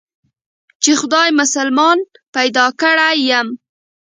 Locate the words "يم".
3.29-3.47